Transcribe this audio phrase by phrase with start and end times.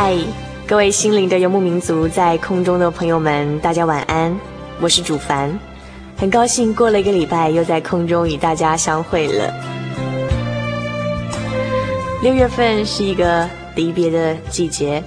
[0.00, 0.16] 嗨，
[0.64, 4.32] 各位心灵的游牧民族，在空中的朋友们，大家晚安。
[4.80, 5.58] 我是主凡，
[6.16, 9.52] 很高兴过了一个礼拜，又在空中与大家相会了。
[12.22, 15.02] 六月份是一个离别的季节，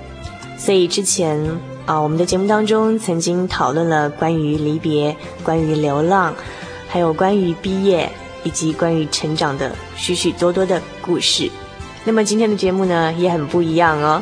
[0.58, 1.40] 所以之前
[1.86, 6.36] 啊，我们的节目当中曾经讨论了关于离别、关于流浪，
[6.90, 8.12] 还有关于毕业
[8.44, 11.50] 以及关于成长的许许多多的故事。
[12.04, 14.22] 那么今天的节目呢，也很不一样哦。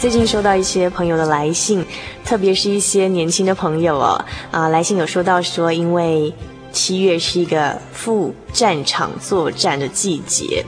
[0.00, 1.84] 最近收到一些朋友的来信，
[2.24, 6.32] 特别是一些年轻的朋友哦，啊，来信有说到说，因为
[6.70, 10.64] 七月是一个赴战场作战的季节，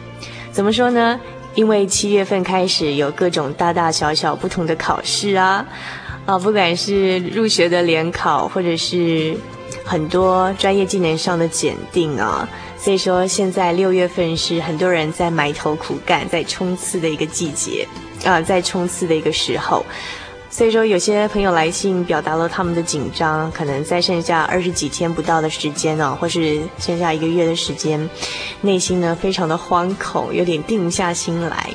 [0.50, 1.20] 怎么说呢？
[1.54, 5.64] 因为七月份开始有各种大大小小不同的考试啊，
[6.26, 9.36] 啊，不管是入学的联考，或者是
[9.84, 17.86] 很多专业技能上的检定啊，所以说现在六月份是很多人在埋头苦干、在冲刺的一个季节。
[18.24, 19.84] 啊，在冲刺的一个时候，
[20.50, 28.08] 所以说有些朋友来信表达了他们的紧张，可能在剩下二十几天不到的时间呢，或是剩下一个月的时间，
[28.60, 31.70] 内心呢非常的惶恐，有点定不下心来。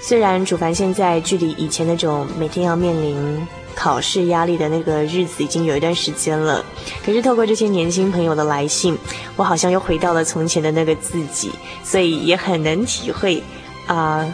[0.00, 6.64] 虽然主凡现在距离以前那种每天要面临考试压力的那个日子已经有一段时间了，
[7.04, 8.98] 可是透过这些年轻朋友的来信，
[9.36, 11.50] 我好像又回到了从前的那个自己，
[11.82, 13.42] 所以也很能体会
[13.86, 14.26] 啊。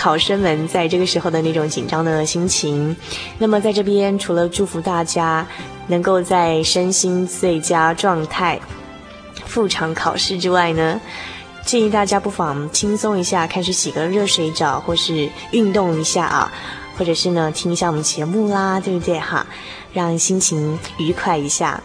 [0.00, 2.96] 考生们在这个时候的那种紧张的心情，
[3.36, 5.46] 那么在这边除了祝福大家
[5.88, 8.58] 能够在身心最佳状态
[9.44, 10.98] 赴场考试之外呢，
[11.66, 16.50] 建议大家不妨轻松一下，开始洗个热水澡，或是运动一下啊，
[16.96, 19.46] 或者是呢听一下我们节目啦，对不对哈？
[19.92, 21.78] 让心情愉快一下。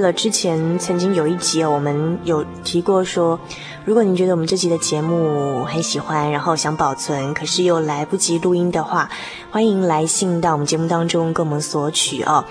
[0.00, 3.38] 了，之前曾经有一集我们有提过说，
[3.84, 9.08] 如果您觉得我们这集的节目很喜欢，然后想保存，可是又来不及录音的话，
[9.50, 12.44] 欢迎来信到我们节目当中跟我们索取哦。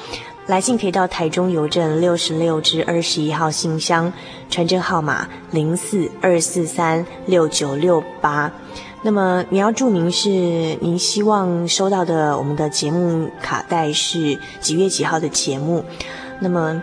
[0.47, 4.11] 来信可以到台中邮政六十六至二十一号信箱，
[4.49, 8.51] 传真号码零四二四三六九六八。
[9.01, 10.29] 那么你要注明是
[10.81, 15.83] 您希望收到的我们的节目卡带是几月几号的节目，
[16.39, 16.81] 那么。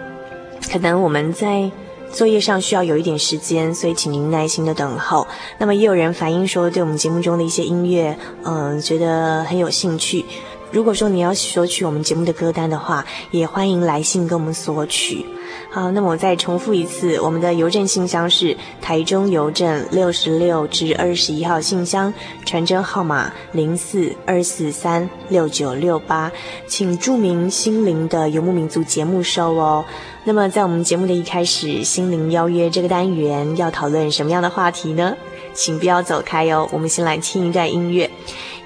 [0.78, 1.70] 可能我们在
[2.12, 5.26] 作业上需要有一点时间，所以请您耐心的等候。
[5.58, 10.25] 那么也有人反映说，对我们节目中的一些音乐，嗯、觉得很有兴趣。
[10.70, 15.25] 如果说你要索取我们节目的歌单的话，也欢迎来信跟我们索取。
[15.70, 22.12] 好，那么我再重复一次，我们的邮政信箱是台中邮政六十六至二十一号信箱，
[22.44, 26.32] 传真号码零四二四三六九六八，
[26.66, 29.84] 请注明“心灵的游牧民族”节目收哦。
[30.25, 35.14] 那么在我们节目的一开始，“心灵邀约”这个单元要讨论什么样的话题呢？
[35.52, 36.69] 请不要走开哦。
[36.72, 38.10] 我们先来听一段音乐。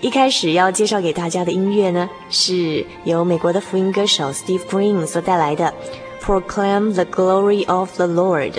[0.00, 5.66] 一开始要介绍给大家的音乐呢，是由美国的福音歌手 Steve Green 所带来的
[6.30, 8.52] 《Proclaim the Glory of the Lord》。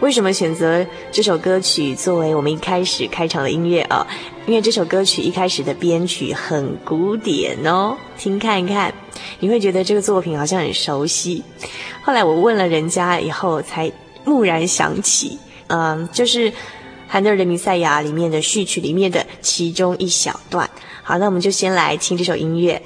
[0.00, 4.04] 为什么选择这首歌曲作为我们一开始开场的音乐啊？
[4.46, 8.92] 因为这首歌曲一开始的编曲很古典哦，听看一看，
[9.38, 11.44] 你会觉得这个作品好像很熟悉。
[12.02, 13.88] 后来我问了人家以后，才
[14.24, 15.38] 蓦然想起，
[15.68, 16.50] 嗯，就是
[17.06, 20.68] 《韩德尔的弥赛亚》里面的序曲里面的其中一小段。
[21.04, 22.82] 好，那我们就先来听这首音乐。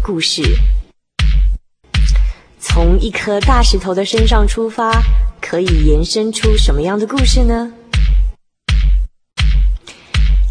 [0.00, 0.42] 故事。
[2.58, 4.90] 从一颗大石头的身上出发，
[5.40, 7.72] 可以延伸出什么样的故事呢？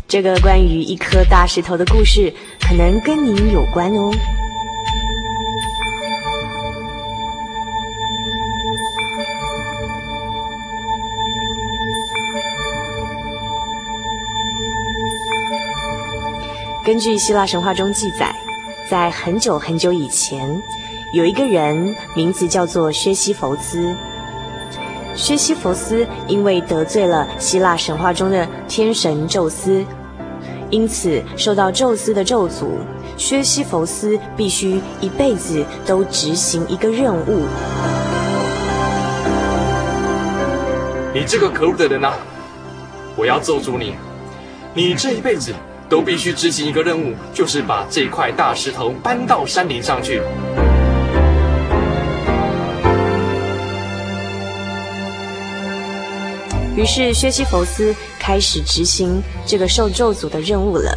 [0.08, 4.12] 这个关于一颗大石头的故事，可能跟您有关哦。
[16.84, 18.36] 根据希腊神话中记载，
[18.90, 20.60] 在很久很久以前，
[21.14, 23.96] 有一个人名字叫做薛西弗斯。
[25.16, 29.86] 薛西弗斯因为得罪了希腊神话中的天神宙斯，
[30.72, 32.66] 因此受到宙斯的咒诅。
[33.16, 37.46] 薛西弗斯必须一辈子都执行一个任务。
[41.14, 42.18] 你这个可恶的人啊！
[43.16, 43.94] 我要咒诅你，
[44.74, 45.54] 你这一辈子。
[45.90, 50.22] 都必须执行一个任务，就是把这块大石头搬到山林上去。
[56.78, 60.96] 于是，薛西弗斯开始执行这个受咒诅的任务了。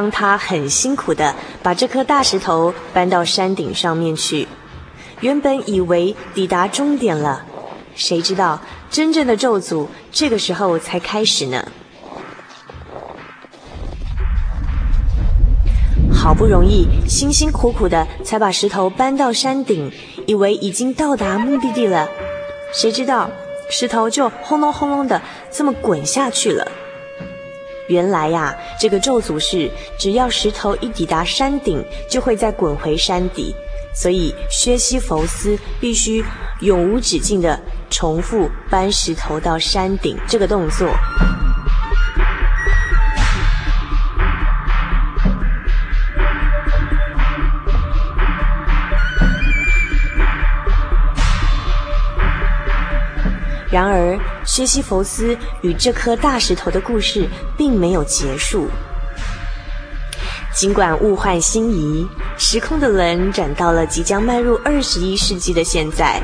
[0.00, 4.48] 当他很辛苦地把这颗大石头搬到山顶上面去，
[5.20, 7.44] 原本以为抵达终点了，
[7.94, 8.58] 谁知道
[8.90, 11.62] 真正的咒诅这个时候才开始呢？
[16.10, 19.92] 好不容易辛辛苦苦的才把石头搬到山顶，
[20.26, 22.08] 以为已经到达目的地了，
[22.72, 23.30] 谁知道
[23.68, 25.20] 石头就轰隆轰隆的
[25.52, 26.66] 这么滚下去了。
[27.90, 29.68] 原来呀，这个咒诅是
[29.98, 33.52] 只要石头一抵达山顶，就会再滚回山底，
[33.92, 36.24] 所以薛西弗斯必须
[36.60, 40.88] 永无止境地重复搬石头到山顶这个动作。
[53.70, 58.68] 然而，薛西弗斯与这颗大石头的故事并没有结束。
[60.52, 62.04] 尽管物换星移，
[62.36, 66.20] 时空的轮转到了即将迈入二十一世纪的现在，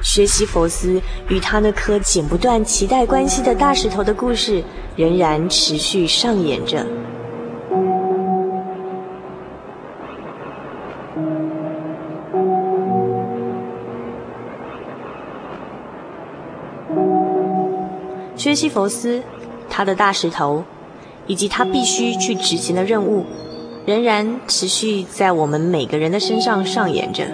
[0.00, 4.62] 薛西弗斯与他那颗剪不断脐带关系的大石头的故事
[4.94, 6.86] 仍然持续上演着。
[18.38, 19.20] 薛西弗斯，
[19.68, 20.62] 他的大石头，
[21.26, 23.26] 以及他必须去执行的任务，
[23.84, 27.24] 仍然持续在我们每个人的身上上演着。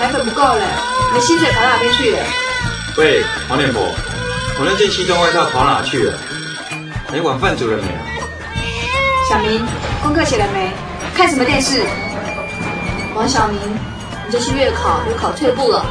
[0.00, 0.62] 奶粉不够了，
[1.12, 2.18] 你的薪水跑哪边去了？
[2.96, 3.82] 喂，黄脸婆，
[4.58, 6.18] 我那件西装外套跑哪去了？
[7.12, 7.98] 你晚饭煮了没有？
[9.28, 9.66] 小明，
[10.02, 10.70] 功课写了没？
[11.14, 11.84] 看什么电视？
[13.14, 13.58] 王小明，
[14.26, 15.84] 你这次月考又考退步了，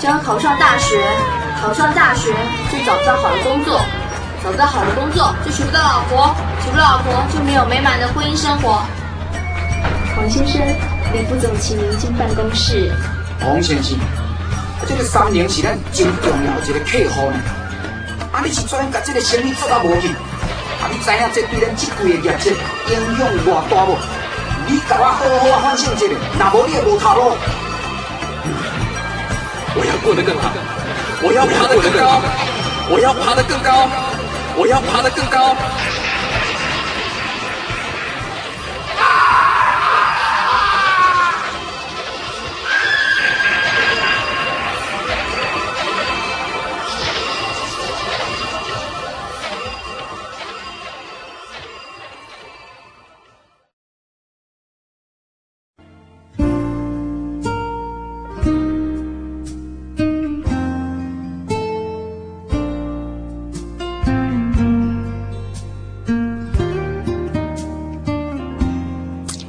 [0.00, 1.00] 只要考上大学，
[1.60, 2.32] 考上大学
[2.72, 3.80] 就找不到好的工作，
[4.42, 8.82] 找不到好的工作就娶不到老婆，娶不到老婆就没有美满的婚姻生活。
[10.16, 10.60] 王先生，
[11.14, 12.90] 李副总请您进办公室。
[13.46, 13.96] 王先生，
[14.84, 17.36] 这个三菱是咱真重要的一个客户呢。
[18.32, 20.08] 啊，你是怎样把这个生意做到无去？
[20.08, 22.50] 啊，你知影这对咱这几个业绩
[22.90, 23.96] 影响有偌大无？
[24.66, 26.04] 你给我好好反省一下，
[26.36, 27.36] 若无你也无头路。
[29.76, 30.50] 我要过得更好，
[31.22, 32.20] 我要爬得更高，
[32.90, 33.88] 我要爬得更高，
[34.56, 35.54] 我要爬得更高。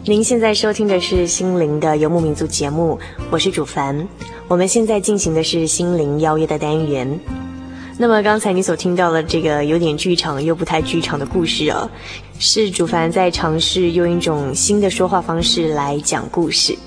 [0.07, 2.99] 您现在收听的是《心灵的游牧民族》节目，
[3.31, 4.07] 我是主凡。
[4.47, 7.19] 我们现在进行的是《心灵邀约》的单元。
[7.97, 11.89] 那么刚才你所听到的这个有点剧场又不太剧场的故事哦，
[12.37, 16.77] 是主凡在尝试用一种新的说话方式来讲故事。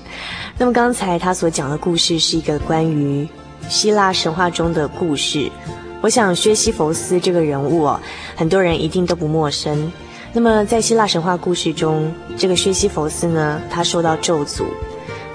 [0.57, 3.27] 那么刚才他所讲的故事是一个关于
[3.67, 5.51] 希腊神话中的故事。
[5.99, 7.99] 我想薛西弗斯这个人物哦，
[8.37, 9.91] 很多人一定都不陌生。
[10.31, 14.63] 那么，在希腊神话故事中，这个薛西弗斯呢，他受到咒诅，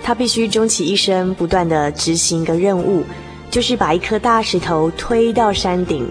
[0.03, 3.03] 他必须终其一生不断地执行一个任务，
[3.51, 6.07] 就是把一颗大石头推到山顶。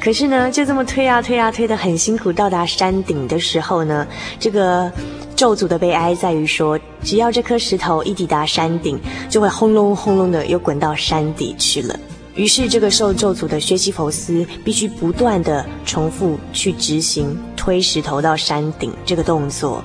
[0.00, 4.06] 可是呢，就这么推啊推啊推的很辛苦，到达山顶的时候呢，
[4.38, 4.90] 这个
[5.34, 8.98] 咒诅的悲哀在于说，只要这颗石头一抵达山顶，
[9.28, 11.98] 就会轰隆轰隆的又滚到山底去了。
[12.34, 19.84] 于是，这个受咒诅的薛西弗斯必须不断地重复去执行推石头到山顶这个动作。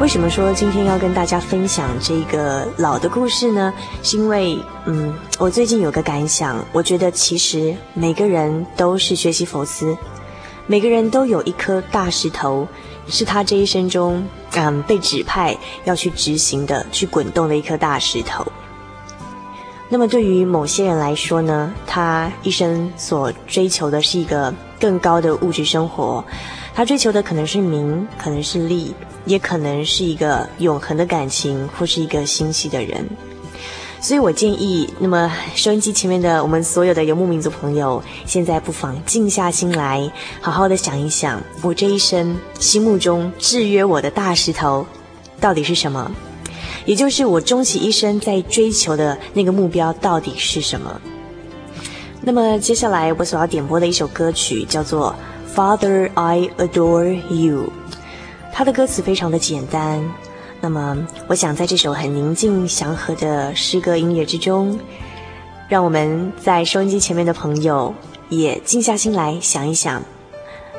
[0.00, 3.72] 为什么说今天要跟大家分享这个老的故事呢？
[4.02, 9.96] 是因为，嗯，我最近有个感想，我觉得其实每个人都是薛西弗斯，
[10.66, 12.66] 每个人都有一颗大石头。
[13.08, 14.22] 是他这一生中，
[14.54, 18.46] 嗯，被指派要去执行的、去滚动的一颗大石头。
[19.88, 26.24] 那么，对于某些人来说呢，他一生所追求的是一个更高的物质生活，
[26.74, 28.94] 他追求的可能是名，可能是利，
[29.26, 33.06] 也可能是一个永恒的感情，或是一个心系的人。
[34.02, 44.84] 所以我建议，那么收音机前面的我们所有的游牧民族朋友，现在不妨静下心来，好好的想一想，我这一生心目中制约我的大石头
[45.40, 46.10] 到底是什么？
[46.84, 51.00] 也就是我终其一生在追求的那个目标到底是什么？
[52.20, 55.14] 那么接下来我所要点播的一首歌曲叫做
[55.56, 57.60] 《Father, I Adore You》，
[58.52, 60.02] 它的歌词非常的简单。
[60.62, 64.78] 那么，我想在这首很宁静祥和的诗歌音乐之中，
[65.68, 67.92] 让我们在收音机前面的朋友
[68.28, 70.00] 也静下心来想一想，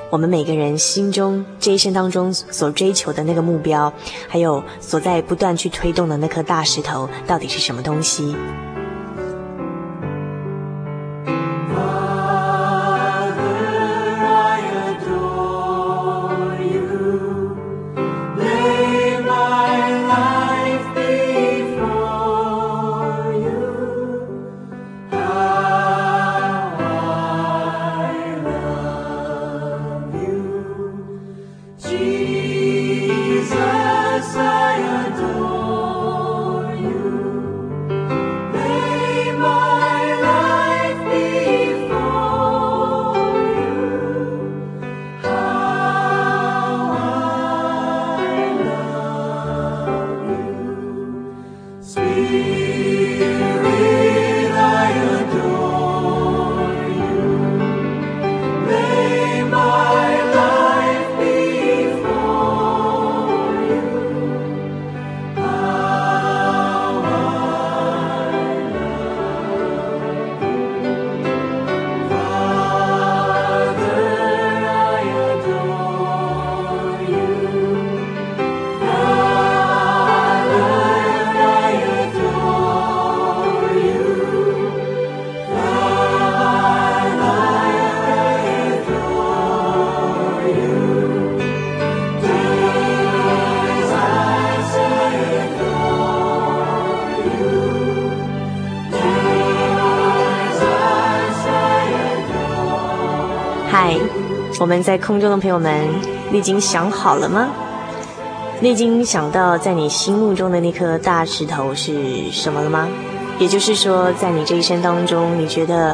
[0.09, 3.91] 我们每个人心中这一生当中所追求的那个目标，
[4.29, 8.37] 还有所在不断去推动的那颗大石头，到底是什么东西？
[104.63, 105.85] 我们在空中的朋友们，
[106.31, 107.49] 你已经想好了吗？
[108.61, 112.87] 你已经想到在你心目中的那颗大石头是什么了吗？
[113.39, 115.93] 也就是说，在你这一生当中，你觉得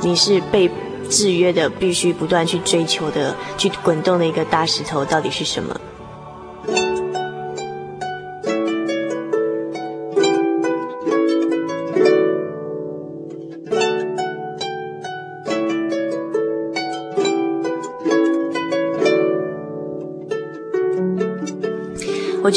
[0.00, 0.70] 你是被
[1.10, 5.78] 制约的，必须不断去追求的、去滚动的一个大石头，到底是什么？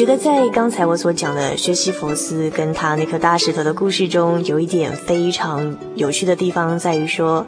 [0.03, 7.47] 觉得在刚才我所讲的薛西弗斯跟他那颗大石头的故事中，有一点非常有趣的地方在于说，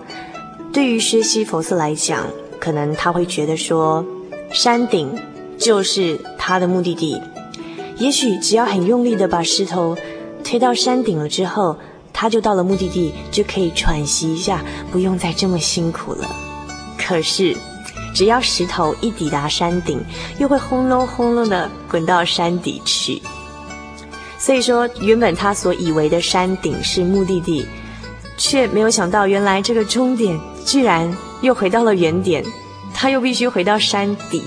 [0.71, 2.25] 对于薛西弗斯来讲，
[2.57, 4.05] 可能他会觉得说，
[4.53, 5.19] 山顶
[5.57, 7.21] 就是他的目的地。
[7.97, 9.97] 也许只要很用力的把石头
[10.41, 11.75] 推到山顶了之后，
[12.13, 14.63] 他就到了目的地，就可以喘息一下，
[14.93, 16.25] 不用再这么辛苦了。
[16.97, 17.57] 可是。
[18.15, 20.01] 只要石头一抵达山顶，
[20.39, 23.21] 又会轰隆轰隆的滚到山底去。
[24.39, 27.67] 所以说，原本他所以为的山顶是目的地，
[28.37, 32.41] 却没有想到，原来这个终点居然又回到了原点，
[32.93, 34.41] 他又必须回到山底，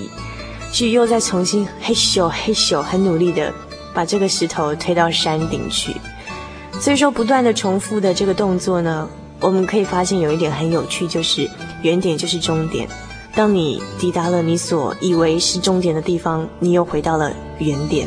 [0.71, 3.53] 去又再重新嘿咻嘿咻，很努力的
[3.93, 5.95] 把这个石头推到山顶去。
[6.79, 9.07] 所以说，不断的重复的这个动作呢，
[9.39, 11.47] 我们可以发现有一点很有趣，就是
[11.83, 12.87] 原点就是终点。
[13.39, 18.05] 当你抵达了你所以为是终点的地方，你又回到了原点。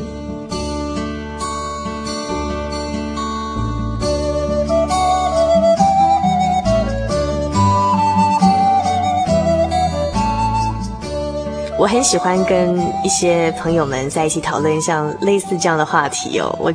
[11.78, 16.72] 我很喜欢跟一些朋友们在一起讨论像类似这样的话题哦，我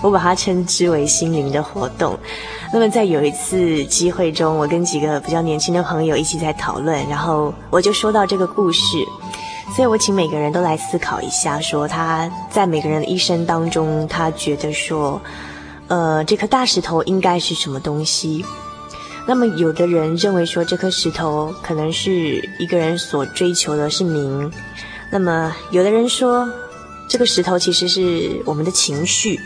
[0.00, 2.18] 我把它称之为心灵的活动。
[2.72, 8.96] 那么在有一次机会中，我跟几个比较年轻的朋友一起在讨论，然后我就说到这个故事，
[9.76, 15.20] 所以我请每个人都来思考一下，说他在每个人的一生当中，他觉得说，
[15.86, 18.44] 呃，这颗大石头应该是什么东西？
[19.28, 22.10] 那么，有的人认为说这颗石头可能是
[22.58, 24.50] 一个人所追求的是名；
[25.10, 26.48] 那么，有的人说
[27.10, 29.38] 这个石头其实是我们的情绪，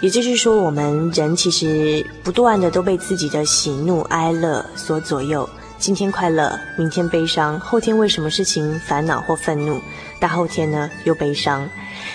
[0.00, 5.48] 也就是说，我们人其实不断的都被自己的喜怒哀乐所左右，
[5.78, 9.80] 今天快乐，明天悲伤，后天为什么事情烦恼或愤怒，
[10.18, 11.64] 大后天呢又悲伤。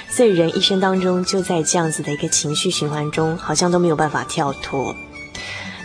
[0.10, 4.94] 所以人一生当中就在这样子的一个情绪循环中，好像都没有办法跳脱。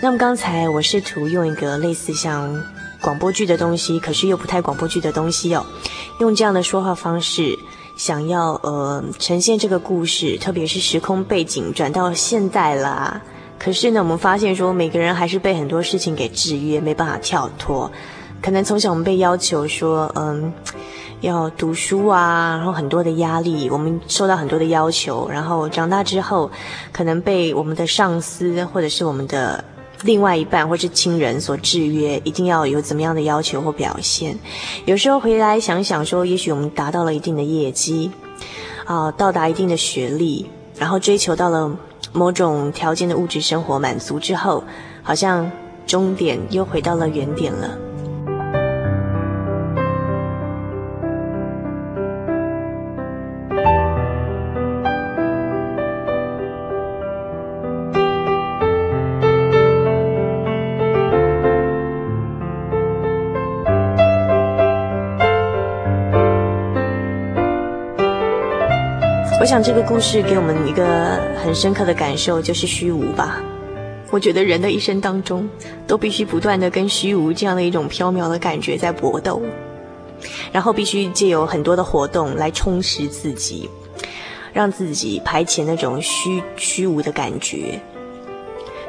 [0.00, 2.62] 那么刚才我试图用一个类似像
[3.00, 5.66] 广播剧的东西，可是又不太广播剧的东西哦，
[6.20, 7.58] 用这样的说话方式，
[7.96, 13.20] 想要呃呈现这个故事，特别是时空背景转到现代啦。
[13.58, 17.90] 可是呢，我们发现说，每个人还是被很多事情给制约，没办法跳脱。
[18.40, 20.52] 可能从小我们被要求说，嗯，
[21.22, 25.28] 要读书啊，然后很多的压力，我们受到很多的要求。
[25.28, 26.48] 然后长大之后，
[26.92, 29.64] 可能被我们的上司或者是我们的
[30.02, 34.38] 另外一半或是亲人所制约，一定要有怎么样的要求或表现。
[34.84, 38.10] 有时候回来想想说，也许我们达到了一定的业绩，
[38.84, 40.46] 啊，到达一定的学历，
[40.78, 41.76] 然后追求到了。
[42.10, 44.64] 某种条件的物质生活满足之后，
[45.02, 45.48] 好像
[45.86, 47.87] 终点又回到了原点了。
[69.48, 73.42] 我想这个故事给我们一个很深刻的感受，就是虚无吧。
[74.10, 75.48] 我觉得人的一生当中，
[75.86, 79.40] 都必须不断的跟虚无这样的一种飘渺的感觉在搏斗，
[80.52, 83.70] 然后必须借由很多的活动来充实自己，
[84.52, 87.80] 让自己排遣那种虚虚无的感觉。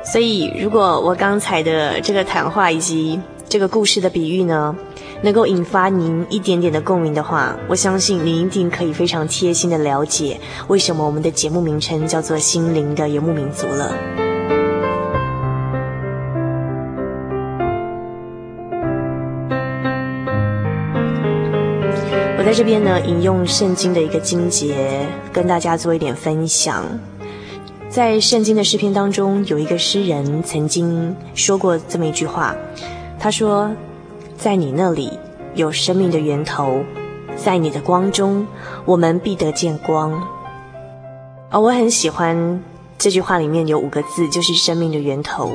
[0.03, 3.17] 所以，如果我刚才的这个谈话以及
[3.47, 4.75] 这个故事的比喻呢，
[5.21, 13.93] 能够引发您一点点的共鸣的话，我相信您一定可以非常贴心的了解为什么我们的节目名称叫做《心灵的游牧民族》了。
[22.37, 26.85] 我在这边呢，引用圣经的一个经节，跟大家做一点分享。
[27.89, 32.55] 在圣经的诗篇当中，有一个诗人曾经说过这么一句话，
[33.19, 33.69] 他说，
[34.39, 35.19] 在你那里
[35.53, 36.81] 有生命的源头，
[37.35, 38.47] 在你的光中，
[38.85, 40.13] 我们必得见光。
[41.49, 42.63] 而、我很喜欢
[42.97, 45.51] 这句话里面有五个字，就是生命的源头。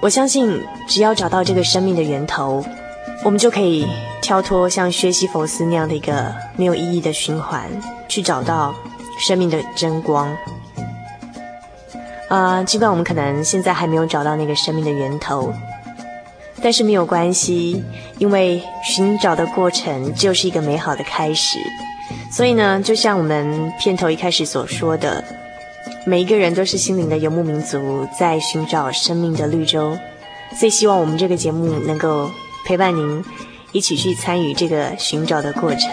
[0.00, 2.64] 我相信，只要找到这个生命的源头，
[3.24, 3.84] 我们就可以
[4.22, 7.68] 跳脱像薛西弗斯那样的一个没有意义的循环，
[8.06, 8.72] 去找到
[9.18, 10.28] 生命的真光。
[12.28, 15.52] 啊、呃，尽管我们可能现在还没有找到那个生命的源头。
[16.64, 17.84] 但是没有关系，
[18.16, 21.58] 因为寻找的过程就是一个美好的开始。
[22.32, 25.22] 所以呢，就像我们片头一开始所说的，
[26.06, 29.94] 每一个人都是心灵的游牧民族，在寻找生命的绿洲。
[30.58, 32.30] 所以希望我们这个节目能够
[32.64, 33.22] 陪伴您，
[33.72, 35.90] 一起去参与这个寻找的过程。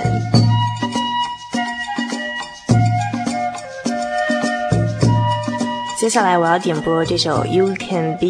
[6.00, 8.26] 接下来我要点播这首《You Can Be》，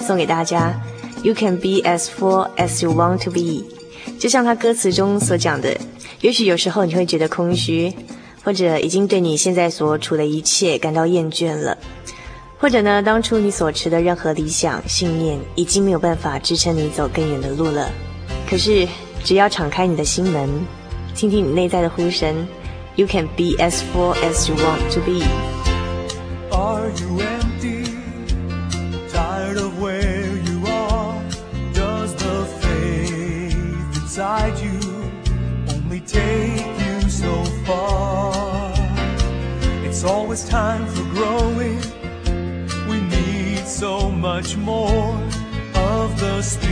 [0.00, 0.74] 送给大家。
[1.22, 3.64] You can be as full as you want to be，
[4.18, 5.76] 就像他歌词中所讲的，
[6.20, 7.92] 也许有时候你会觉得空虚，
[8.42, 11.78] 或者已经对你现在所处的一切感到厌倦了，
[12.58, 17.88] 或者呢，当初你所持的任何理想信念已经没有办法支撑你走更远的路了。
[18.50, 18.88] 可是，
[19.22, 20.48] 只要敞开你的心门，
[21.14, 22.46] 听听你内在的呼声
[22.96, 25.24] ，You can be as full as you want to be。
[26.50, 27.31] Are you
[44.42, 45.14] much more
[45.76, 46.71] of the Spirit.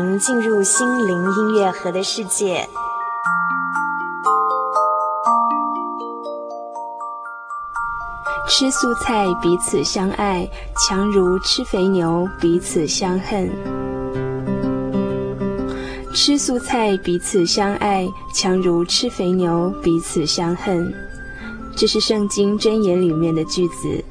[0.00, 2.66] 迎进入心灵音乐盒的世界。
[8.48, 13.50] 吃素菜彼此相爱，强如吃肥牛彼此相恨。
[16.14, 20.92] 吃素菜彼此相爱，强如吃肥牛彼此相恨。
[21.76, 24.02] 这是圣经箴言里面的句子。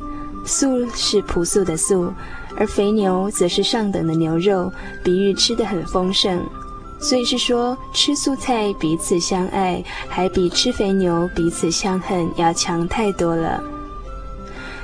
[0.46, 2.12] 素是朴素的素，
[2.60, 6.40] 而肥牛则是上等的牛肉，比喻吃得很丰盛。
[7.00, 13.64] 所以是说，吃素菜彼此相爱，还比吃肥牛彼此相恨要强太多了。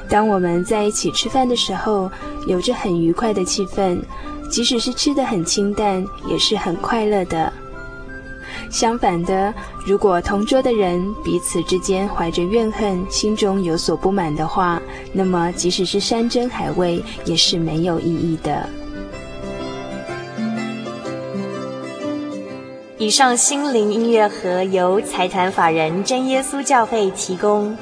[0.07, 2.09] 当我们在一起吃饭的时候，
[2.47, 3.99] 有着很愉快的气氛。
[4.49, 7.51] 即使是吃得很清淡，也是很快乐的。
[8.75, 9.53] 相反的，
[9.85, 14.81] 如果同桌的人彼此之间怀着怨恨，心中有所不满的话，
[15.13, 18.67] 那么即使是山珍海味，也是没有意义的。
[22.97, 27.77] 以上心灵音乐盒由财团法人真耶稣教会提供。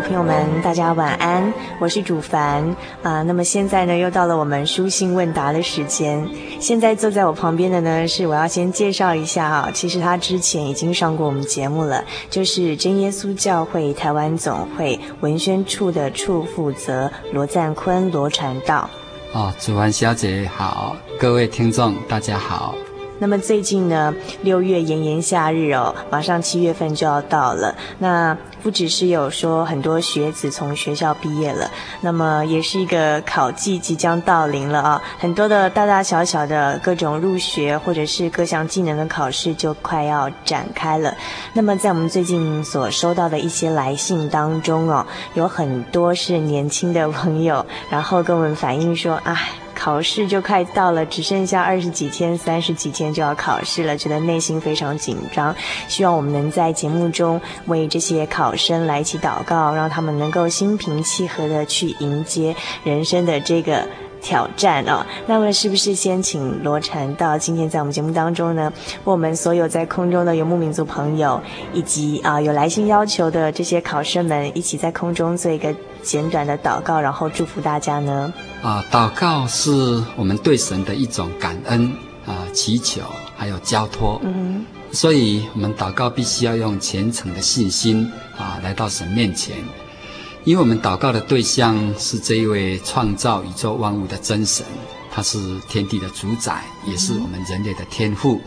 [0.00, 2.64] 朋友们，大家晚安，我是主凡
[3.02, 3.22] 啊。
[3.22, 6.26] 那么现在呢，又到了我们书信问答的时间。
[6.58, 9.70] 现在坐在我旁边的呢，是我要先介绍一下哈。
[9.72, 18.88] 其实他之前已经上过我们节目了，就是真耶稣教会台湾总会文宣处的处负责罗赞坤罗传道。
[19.32, 22.74] 哦，主凡小姐好，各位听众大家好。
[23.20, 27.72] 那么最近呢，六月炎炎夏日哦，马上七月份就要到了。
[27.98, 35.02] 那不只是有说很多学子从学校毕业了，那么也是一个考季即将到临了啊。
[35.18, 41.14] 很多的大大小小的各种入学或者是各项技能的考试就快要展开了。
[41.52, 49.36] 那么在我们最近所收到的一些来信当中哦，有很多是年轻的朋友，然后跟我们反映说，哎。
[49.80, 55.56] 考试就快到了，只剩下二十几天、三十几天就要考试了，觉得内心非常紧张。
[55.88, 63.82] 希望我们能在节目中为这些考生来一起祷告，让他们能够心平气和地去迎接人生的这个
[64.20, 65.06] 挑战哦。
[65.26, 68.70] 那么，是不是先请罗传道今天在我们节目当中呢，
[69.04, 71.40] 为我们所有在空中的游牧民族朋友，
[71.72, 78.32] 以及啊有来信要求的这些考生们，一起在空中做一个简短的祷告，然后祝福大家呢？
[78.62, 81.92] 啊，祷告是我们对神的一种感恩
[82.26, 83.02] 啊，祈求
[83.36, 84.20] 还有交托。
[84.24, 89.56] 嗯，所以我们祷告必须要用虔诚的信心啊，来到神面前，
[90.44, 94.64] 因为我们祷告的对象是这一位创造宇宙万物的真神，
[95.10, 98.40] 他是天地的主宰，也是我们人类的天父。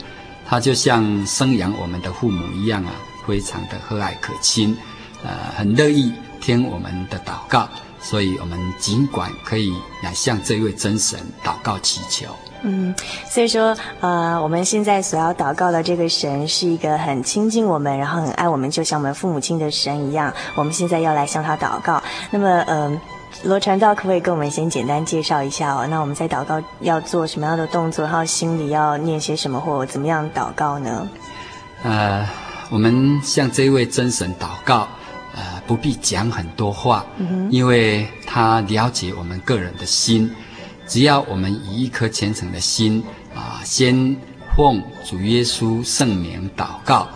[0.45, 2.91] 他就像生养我们的父母一样啊，
[3.25, 4.77] 非常的和蔼可亲，
[5.23, 6.11] 呃，很乐意
[6.43, 7.67] 听我们的祷告。
[8.01, 9.71] 所以，我们尽管可以
[10.03, 12.25] 来向这位真神祷告祈求。
[12.63, 12.93] 嗯，
[13.29, 20.33] 所以说，呃，我们现在所要祷告的这个神是一个很亲近我们，然后很爱我们，就像我们父母亲的神一样。
[20.55, 22.03] 我们现在要来向他祷告。
[22.29, 23.01] 那么，嗯、呃，
[23.43, 25.87] 罗传道可不可以跟我们先简单介绍一下哦？
[25.89, 28.03] 那我们在祷告要做什么样的动作？
[28.03, 31.07] 然后心里要念些什么，或怎么样祷告呢？
[31.83, 32.27] 呃，
[32.69, 34.89] 我们向这位真神祷告。
[35.35, 37.05] 呃，不必讲很多话，
[37.49, 40.31] 因为他了解我们个人的心。
[40.85, 44.15] 只要我们以一颗虔诚的心啊，先
[44.55, 47.07] 奉主耶稣圣名祷告，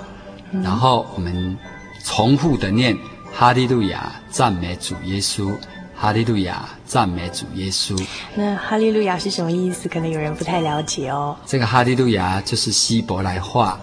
[0.64, 1.58] 然后我们
[2.04, 2.98] 重复的念
[3.34, 5.54] 哈利路亚，赞美主耶稣。
[6.00, 8.00] 哈利路亚，赞美主耶稣。
[8.36, 9.90] 那哈利路亚是什么意思？
[9.90, 11.36] 可能有人不太了解哦。
[11.46, 13.80] 这个哈利路亚就是希伯来话，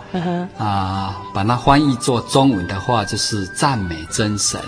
[0.57, 4.61] 啊、uh 把它翻译做中文的话就是赞美真神。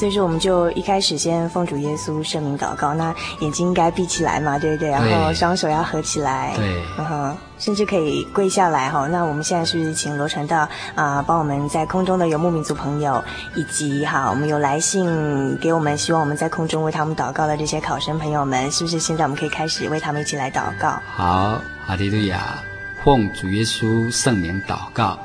[0.00, 2.94] 所以说，我们就一开始先奉主耶稣圣名祷告。
[2.94, 4.88] 那眼睛应该闭起来嘛，对不对？
[4.88, 9.06] 然后双手要合起来，对，嗯哼，甚至可以跪下来哈。
[9.08, 13.22] 那我们现在是不是请罗传道啊，帮我们在空中的游牧民族朋友，
[13.54, 20.98] 以及哈，我们有来信给我们，希望我们在空中为他们祷告的这些考生朋友们，是不是现在我们可以开始为他们一起来祷告？
[21.14, 22.58] 好，哈利路亚，
[23.04, 25.18] 奉主耶稣圣名祷告。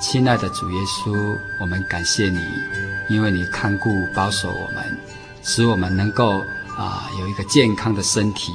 [0.00, 2.38] 亲爱的主耶稣，我们感谢你，
[3.08, 4.98] 因为你看顾保守我们，
[5.42, 6.38] 使我们能够
[6.76, 8.52] 啊有一个健康的身体，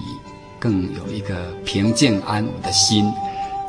[0.59, 3.12] 更有一个平静安稳的心。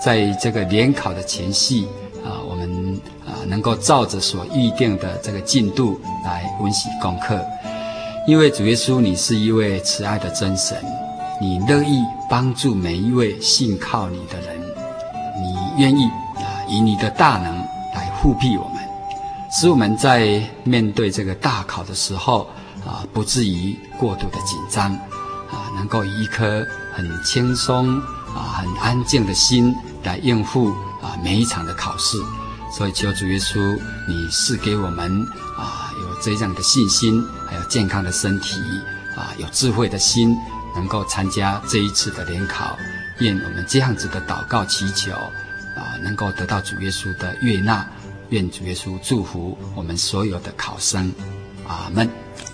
[0.03, 1.87] 在这个联考的前夕
[2.25, 7.39] 啊，我们啊能够照着所预定的这个进度来温习功课。
[8.27, 10.77] 因为主耶稣，你是一位慈爱的真神，
[11.41, 14.59] 你乐意帮助每一位信靠你的人。
[15.43, 16.05] 你愿意
[16.37, 17.57] 啊，以你的大能
[17.95, 18.80] 来护庇我们，
[19.53, 22.49] 使我们在面对这个大考的时候
[22.87, 24.93] 啊，不至于过度的紧张
[25.51, 27.99] 啊，能够以一颗很轻松
[28.35, 30.71] 啊、很安静的心来应付
[31.03, 32.17] 啊每一场的考试。
[32.73, 35.27] 所以求主耶稣，你赐给我们
[35.59, 38.61] 啊有这样的信心，还有健康的身体
[39.17, 40.37] 啊，有智慧的心，
[40.77, 42.79] 能够参加这一次的联考。
[43.19, 45.13] 愿我们这样子的祷告祈求
[45.77, 47.85] 啊，能够得到主耶稣的悦纳。
[48.31, 51.13] 愿主耶稣祝福我们所有的考生。
[51.69, 52.09] 阿门。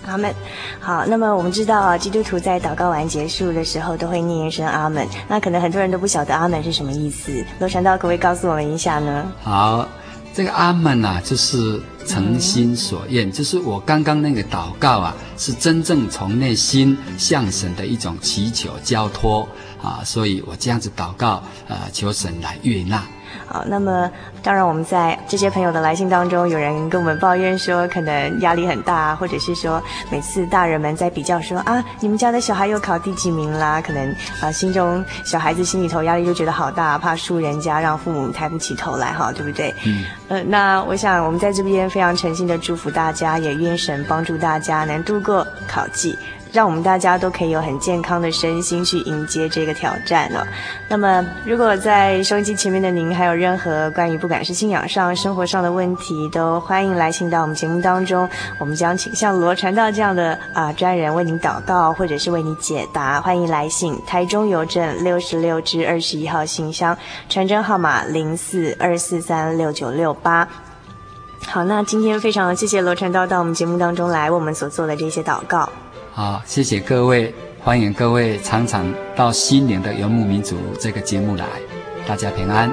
[0.05, 0.33] 阿门。
[0.79, 5.07] 好，那么我们知道啊，基督徒在祷告完结束的时候都会念一声阿门。
[5.27, 9.31] 那可能很多人都不晓得阿门是什么意思，罗传道可不可以告诉我们一下呢？
[9.41, 9.87] 好。
[10.33, 19.49] 这个阿门啊，就是诚心所愿，嗯、就是我刚刚那个祷告啊，是真正从内心向神的一种祈求交托
[19.81, 23.03] 啊，所以我这样子祷告，呃，求神来悦纳。
[23.47, 24.09] 好，那么
[24.43, 39.73] 当然，我们在这些朋友的来信当中，有人跟我们抱怨说，可能压力很大，或者是说，每次大人们在比较说啊，你们家的小孩又考第几名啦，可能啊，心中小孩子心里头压力就觉得好大，怕输人家，让父母抬不起头来，哈，对不对？
[39.85, 40.05] 嗯。
[40.29, 46.17] 呃，那我想我们在这边非常诚心的祝福大家，也愿神帮助大家能度过考季。
[46.51, 50.45] 让我们大家都可以有很健康的身心去迎接这个挑战哦。
[50.89, 58.27] 那么，如果在收音机前面的您还有任何关于不管是信仰上、生活上的问题，都欢迎来信到我们节目当中。
[58.59, 63.21] 我们将请像罗传道这样的啊专人为您祷告，或者是为你解答。
[63.21, 66.97] 欢迎来信，台中邮政六十六至二十一号信箱，
[67.29, 70.47] 传真号码零四二四三六九六八。
[71.45, 75.69] 好，那今天非常谢谢罗传道到我们节目当中来为我们所做的这些祷告。
[76.17, 81.45] 好，谢谢各位，欢迎各位常常到新年的游牧民族这个节目来，
[82.07, 82.71] 大家平安。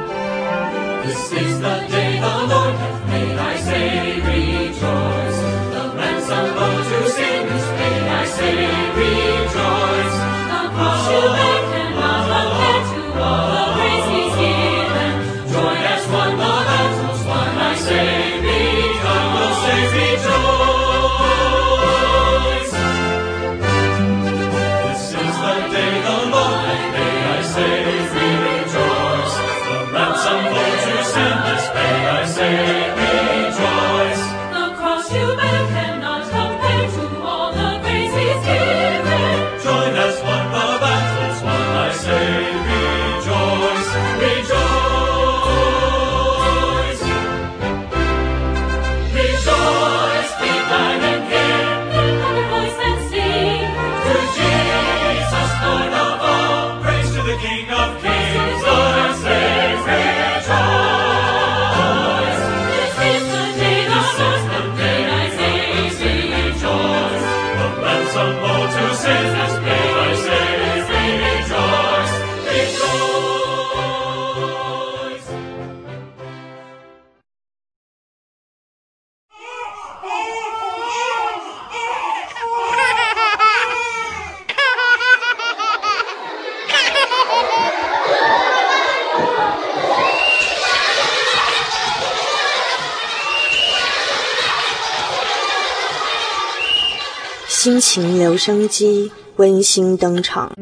[98.47, 100.53] 生机温馨登场。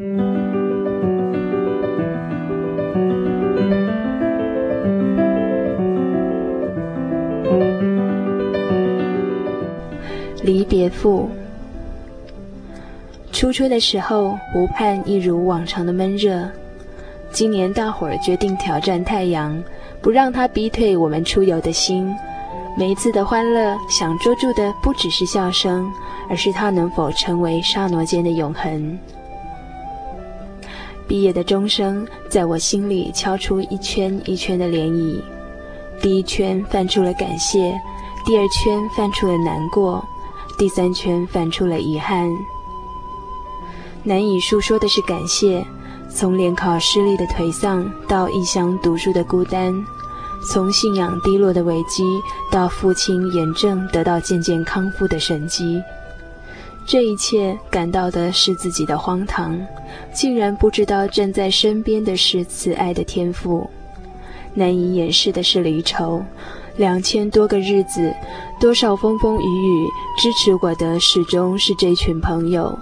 [10.41, 11.29] 离别赋。
[13.33, 16.41] 初春的时候，湖畔一如往常的闷热。
[17.33, 19.61] 今年大伙儿决定挑战太阳，
[20.01, 22.15] 不让它逼退我们出游的心。
[22.75, 25.91] 每一次的欢乐，想捉住的不只是笑声。
[26.29, 28.97] 而是它能否成为沙罗间的永恒？
[31.05, 35.21] 毕业的钟声在我心里敲出一圈一圈的涟漪，
[36.01, 37.77] 第一圈泛出了感谢，
[38.25, 40.03] 第二圈泛出了难过，
[40.57, 42.27] 第三圈泛出了遗憾。
[44.01, 45.63] 难以述说的是感谢，
[46.09, 49.75] 从联考失利的颓丧到异乡读书的孤单，
[50.45, 52.03] 从信仰低落的危机
[52.51, 55.81] 到父亲炎症得到渐渐康复的神迹。
[56.85, 59.57] 这一切感到的是自己的荒唐，
[60.13, 63.69] 竟然不知道站在身边的是慈爱的天父。
[64.53, 66.23] 难以掩饰的是离愁，
[66.75, 68.13] 两千多个日子，
[68.59, 69.87] 多少风风雨雨，
[70.21, 72.77] 支持我的始终是这群朋友。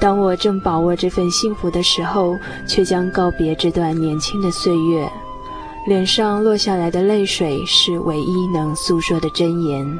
[0.00, 2.36] 当我正把握这份幸福的时候，
[2.66, 5.08] 却将告别这段年轻的岁月。
[5.86, 9.98] 脸上落下来的泪水是唯一能诉说的真言。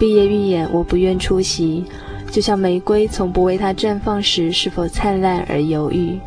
[0.00, 1.84] 毕业预演，我不愿出席，
[2.32, 6.18] 就像玫瑰从不为它绽放时是否灿烂而犹豫。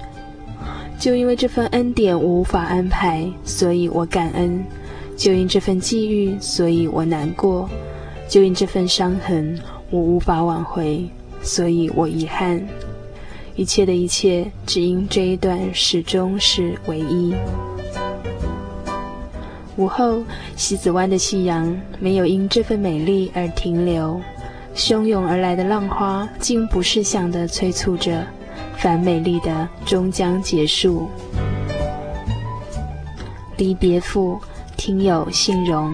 [0.97, 4.63] 就因为这份恩典我无法安排，所以我感恩；
[5.17, 7.67] 就因这份际遇，所以我难过；
[8.29, 9.59] 就因这份伤痕，
[9.89, 11.05] 我无法挽回，
[11.41, 12.65] 所以我遗憾。
[13.55, 17.33] 一切的一切，只因这一段始终是唯一。
[19.75, 20.23] 午后，
[20.55, 24.19] 西子湾的夕阳没有因这份美丽而停留，
[24.75, 28.25] 汹涌而来的浪花竟不识相地催促着，
[28.77, 31.07] 凡美丽的终将结束。
[33.57, 34.39] 离别赋，
[34.77, 35.93] 听友信荣。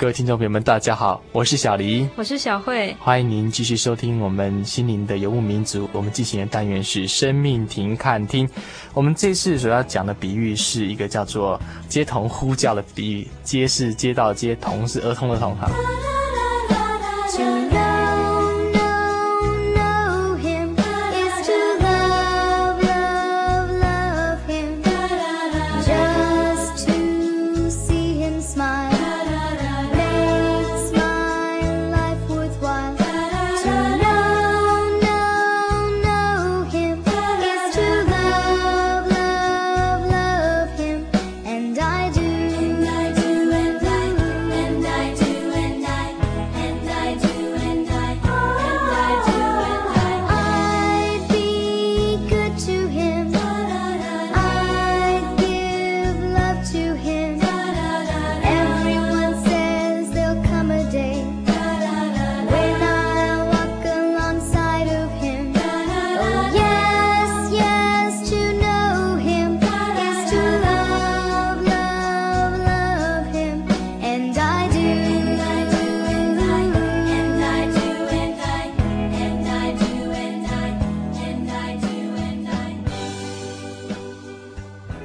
[0.00, 5.86] 各位听众朋友们，大家好，我是小黎，我是小慧，欢迎您继续收听我们心灵的游牧民族。
[5.92, 8.48] 我们进行的单元是生命停看听。
[8.94, 15.70] 我们这次所要讲的比喻是一个叫做街童呼叫的比喻，街是街道街，童是儿童的童哈。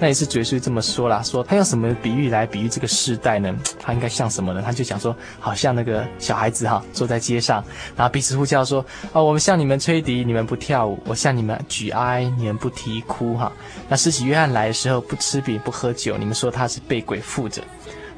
[0.06, 3.52] 那也是主耶稣这么说啦，说他用什么比喻来比喻这个世代呢？
[3.82, 4.62] 他应该像什么呢？
[4.64, 7.64] 他就讲说，好像那个小孩子哈，坐在街上，
[7.98, 13.52] 然后彼此呼叫说，哦，我们向你们吹笛，你们不跳舞；我向你们举哀，你们不啼哭哈。
[13.90, 17.64] 那施洗约翰来的时候，不吃饼不喝酒，你们说他是被鬼附着。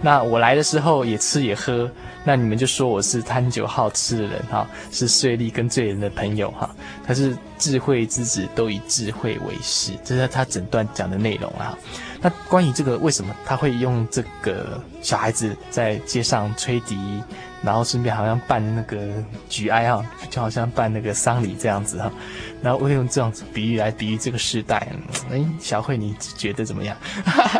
[0.01, 1.89] 那我来的时候也吃也喝，
[2.23, 6.69] 那你们就说我是贪酒好吃的人哈，是税吏跟罪人的朋友哈。
[7.05, 11.77] 他是智慧之子，都以智慧为师，这是他整段讲的内容啊。
[12.22, 16.97] 那关于这个，为什么他会用这个小孩子在街上吹笛，
[17.63, 18.97] 然后顺便好像办那个
[19.47, 22.11] 举哀哈，就好像办那个丧礼这样子哈，
[22.61, 24.88] 然后会用这样子比喻来比喻这个时代。
[25.32, 26.97] 哎，小慧你觉得怎么样？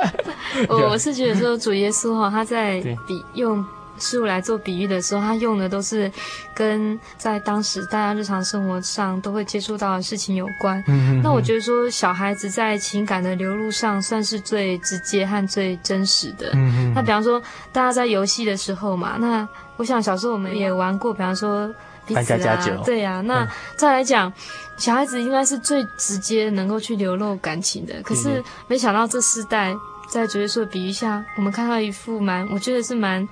[0.70, 3.64] 我我是觉得说主耶稣哈，他在比用。
[4.00, 6.12] 事物来做比喻的时候，他用的都是
[6.54, 10.84] 跟在当时大家日常生活上都会接触到的事情有关。
[10.88, 16.52] 嗯，那我觉得说小孩子在情感的流露上算是最直接和最真实的。
[16.54, 17.41] 嗯，那比方说
[17.72, 21.74] 大家在游戏的时候嘛，那我想小时候我们也玩过，比方说
[22.06, 23.22] 彼此啊，对呀、啊。
[23.22, 24.32] 那再来讲。
[24.78, 29.76] 小孩子应该是最直接能够去流露感情的，可是没想到这世代
[30.08, 33.28] 在主耶稣的比喻下，我们看到一副蛮，我觉得是蛮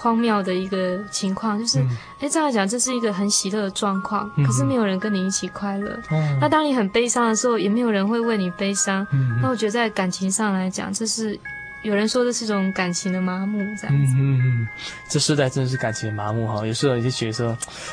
[0.00, 1.86] 荒谬的一个情况，就是，哎、
[2.20, 5.90] 嗯，这样讲，这是一个很喜乐的状况，嗯、可是没有人跟你一起快乐。
[6.10, 9.06] 哦、那当你很悲伤的时候，也没有人会为你悲伤。
[9.12, 11.38] 嗯、那我觉得在感情上来讲，这是
[11.82, 14.14] 有人说这是一种感情的麻木，这样子。
[14.16, 14.68] 嗯嗯嗯，
[15.10, 17.50] 这世代真的是感情的麻木哈，有时候有些觉得说，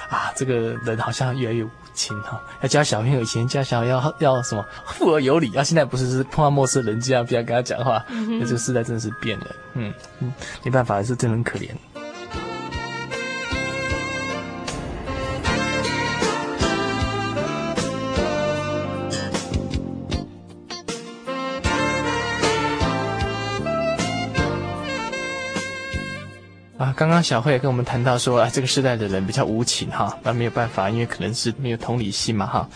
[0.09, 1.65] 啊，这个人好像越来越。
[1.65, 10.31] 无情哈，要教小朋友，以前教小朋友要要什么富而有礼，啊，现在不是是碰到陌生人这样不要跟他讲话，嗯、那这个时代真的是变了，嗯嗯，
[10.63, 11.71] 没办法，是真的很可怜。
[26.97, 32.67] 刚刚小慧也跟我们谈到说啊，这个时代的人比较无情哈，那没有办法，因为可能是没有同理心嘛哈。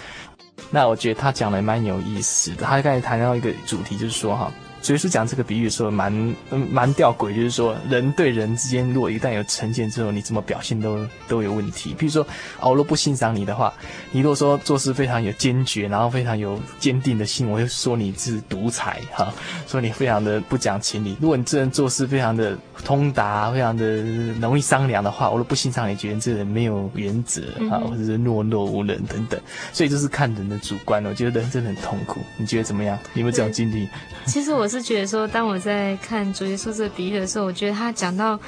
[0.69, 4.51] 那我觉得他讲的蛮有意思的，他刚才谈到一个主题，就是说哈。
[4.81, 11.93] 所以说讲这个比喻的时候蛮，蛮嗯蛮吊诡，就是说人对人之间，如果一旦有成见之后，你怎么表现都都有问题。
[11.97, 12.23] 比如说，
[12.59, 13.71] 哦，我若不欣赏你的话，
[14.11, 19.31] 你如果说做事非常有坚决，然后非常有坚定的心，我就说你是独裁哈，
[19.67, 21.15] 说你非常的不讲情理。
[21.21, 23.97] 如果你这人做事非常的通达，非常的
[24.41, 29.39] 容易商量的话，我若不欣赏你，觉得这人没有原则啊，或者是懦弱无能等等。
[29.71, 32.19] 所以就是看人的主观，我觉得人真的很痛苦。
[32.37, 32.97] 你觉得怎么样？
[33.13, 33.87] 你有没有这种经历？
[34.25, 34.70] 其实我。
[34.71, 38.39] 是觉得说，当我在看主耶稣这个比喻的时候，我觉得他讲到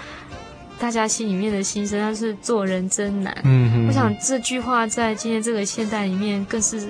[0.80, 3.36] 大家心里面的心声，他是做人真难。
[3.44, 3.88] 嗯嗯。
[3.88, 6.88] 我想这句话在今天这个现代里面，更是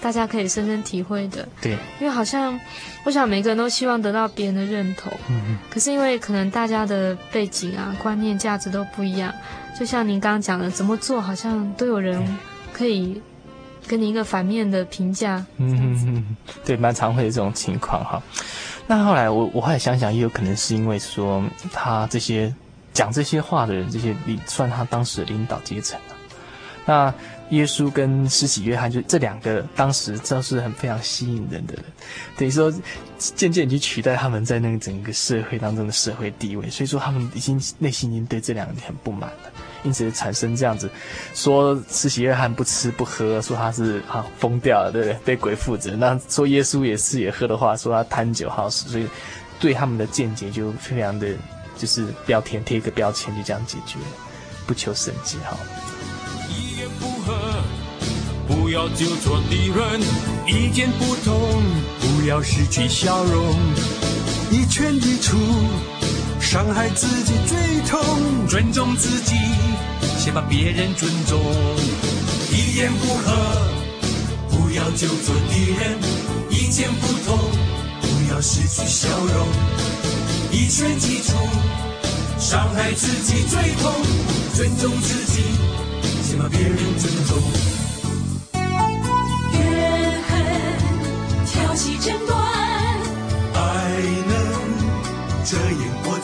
[0.00, 1.48] 大家可以深深体会的。
[1.62, 1.72] 对。
[2.00, 2.58] 因为好像，
[3.04, 5.12] 我想每个人都希望得到别人的认同。
[5.30, 5.58] 嗯嗯。
[5.70, 9.32] 可是因为可能大家的背景啊、观念、价值都不一样，
[9.78, 12.20] 就像您刚刚讲的，怎么做好像都有人
[12.72, 13.22] 可以。
[13.88, 18.22] 跟你一个反面的评价，嗯嗯嗯，对，蛮常会有这种情况哈。
[18.86, 22.54] 那后来我我后来想想，也有可能是因为说他这些
[22.92, 26.14] 讲这些话的人，这些领算他当时的领导阶层啊。
[26.84, 27.14] 那
[27.50, 31.84] 耶稣跟施洗约翰就这两个当时都是很非常吸引人的人，
[32.36, 32.72] 等于说
[33.18, 39.50] 渐渐已经取代他们在那个整个社会当中的社会地位，所以说他们已经内心已经对这两个人很不满了。
[39.84, 40.90] 因此产生这样子，
[41.32, 45.18] 说施洗约翰不吃不喝，说他是啊疯掉了，对不对？
[45.24, 45.94] 被鬼附着。
[45.94, 49.06] 那说耶稣也吃也喝的话，说他贪酒好色，所以
[49.60, 51.28] 对他们的见解就非常的，
[51.78, 53.96] 就是标签贴一个标签，就这样解决，
[54.66, 55.56] 不求甚解哈。
[58.66, 60.00] 不，要纠错敌人；
[60.44, 61.62] 意见不同，
[62.00, 63.54] 不要失去笑容。
[64.50, 65.36] 一拳一出。
[66.40, 67.56] 伤害自己最
[67.88, 68.00] 痛，
[68.48, 69.36] 尊重自己，
[70.18, 71.38] 先把别人尊重。
[72.50, 73.36] 一言不合，
[74.50, 75.96] 不要就做敌人；
[76.50, 77.38] 意见不同，
[78.02, 79.46] 不要失去笑容。
[80.50, 81.36] 一拳击出，
[82.40, 83.92] 伤害自己最痛，
[84.54, 85.42] 尊重自己，
[86.24, 87.75] 先把别人尊重。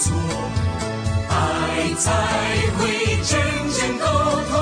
[0.03, 0.13] 错，
[1.29, 2.11] 爱才
[2.77, 2.83] 会
[3.23, 3.39] 真
[3.71, 4.07] 正沟
[4.51, 4.59] 通，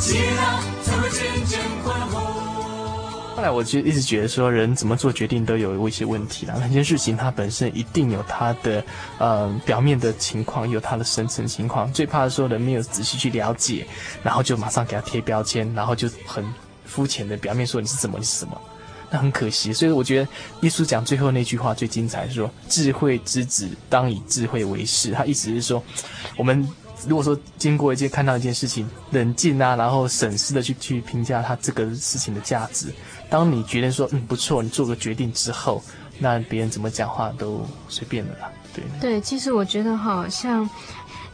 [0.00, 2.20] 接纳才会真正宽宏。
[3.36, 6.54] 后来我就一直觉得说，人怎么做决定都有一些问题啦。
[6.54, 8.84] 很多事情它本身一定有它的
[9.18, 11.92] 呃表面的情况，有它的深层情况。
[11.92, 13.86] 最怕的说人没有仔细去了解，
[14.24, 16.44] 然后就马上给他贴标签，然后就很
[16.84, 18.60] 肤浅的表面说你是什么，你是什么。
[19.12, 20.28] 那很可惜，所以我觉得
[20.62, 25.12] 耶稣讲最后那句话最精彩，是说 智慧之子当以智慧为事。
[25.12, 25.82] 他意思是说，
[26.38, 26.66] 我们
[27.06, 32.86] 如果说经过一件看到一件事情，冷静啊，然后审视的去去评价他这个事情的价值。
[33.28, 35.82] 当你觉得说嗯不错，你做个决定之后，
[36.18, 38.50] 那别人怎么讲话都随便了啦。
[38.74, 40.66] 对对，其实我觉得好像。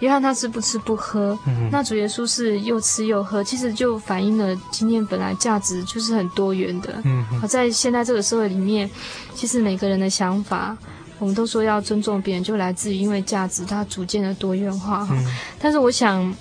[0.00, 7.00] 约翰他是不吃不喝，嗯、那主耶稣是又吃又喝，其实就反映了今天本来价值就是很多元的。
[7.04, 8.88] 嗯哼，而在现在这个社会里面，
[9.34, 10.76] 其实每个人的想法，
[11.18, 15.14] 我们都说要尊重别人，就来自于因为价值它逐渐的多元化哈。
[15.16, 15.26] 嗯、
[15.58, 16.32] 但是我想，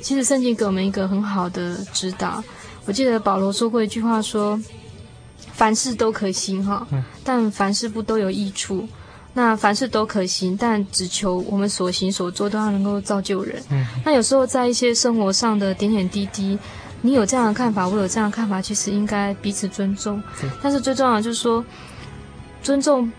[0.00, 2.42] 其实圣经给我们一个很好的指导。
[2.86, 4.58] 我记得保罗说过一句话说
[5.52, 8.88] ：“凡事都可行哈，嗯、但凡事不都有益处。”
[9.36, 13.60] 那凡事都可行，但只求我们所行所做都要能够造就人。
[13.70, 16.56] 嗯，那有时候在一些生活上的点点滴滴，
[17.02, 20.22] 你有这样的看法，我有这样的看法，其实应该彼此尊重。
[20.62, 21.64] 但是最重要的就是说，
[22.62, 23.10] 尊重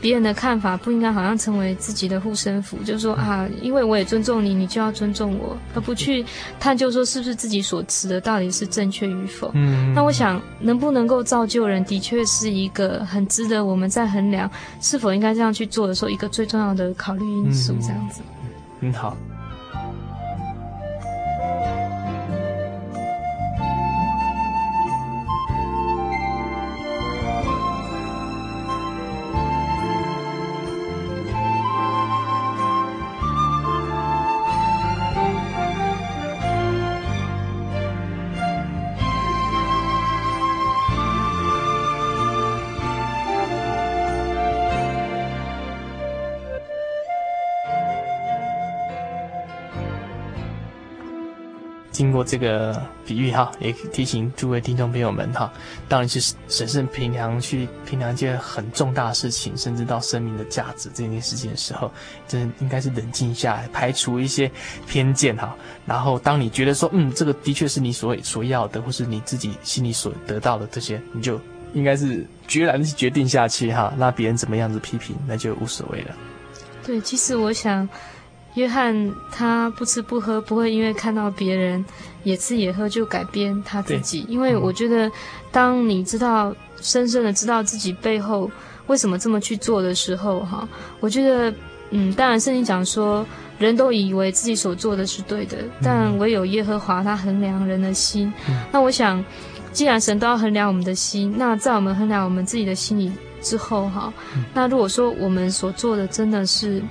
[0.00, 6.24] 别人的看法不应该好像成为自己的护身符，就是说啊，因为我也尊重你，你就要尊重我，而不去
[6.60, 9.50] 探究说是不是自己所持的到底是正确与否。
[9.54, 17.74] 嗯，那我想能不能够造就人，的确是一个很值得我们在衡量是否应该这样去做的时候一个最重要的考虑因素。
[17.80, 18.20] 这样子，
[18.80, 19.16] 嗯，好。
[51.98, 55.52] 经过这个比喻哈，也提醒诸位听众朋友们哈，
[55.88, 61.90] 当你去审慎评量、去评量一件很重大的事情，甚至到生命的价值这件事情的时候，
[62.28, 64.48] 真的应该是冷静下来，排除一些
[64.86, 65.56] 偏见哈。
[65.84, 71.40] 然后，当你觉得说，嗯，这个的确是你所所要的，或是你自己心里所得到的这些，你就
[71.74, 73.92] 应该是决然的去决定下去哈。
[73.98, 76.14] 那别人怎么样子批评，那就无所谓了。
[76.84, 77.88] 对，其实我想。
[78.54, 81.84] 约翰他不吃不喝，不会因为看到别人
[82.24, 84.24] 也吃也喝就改变他自己。
[84.28, 85.10] 因为我觉得，
[85.52, 88.50] 当你知道深深的知道自己背后
[88.88, 90.66] 为什么这么去做的时候，哈，
[90.98, 91.54] 我觉得，
[91.90, 93.24] 嗯，当然圣经讲说，
[93.58, 98.32] 人都以为自己所做的是对的，但唯有耶和华他衡量人的心。
[98.72, 99.24] 那我想，
[99.72, 104.12] 既然神都要衡量我们的心，那在我们衡量我们自己的心里之后，哈，
[104.52, 106.82] 那如果说我们所做的真的是。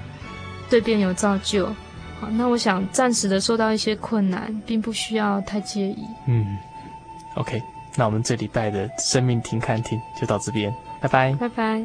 [0.70, 1.68] 对别人有造就，
[2.20, 5.98] 好，那我想暂时的受到一些困难，并不需要太介意。
[6.28, 6.58] 嗯
[7.36, 7.62] ，OK，
[7.96, 11.84] 那我们这礼拜的生命停看听就到这边，拜拜，拜拜。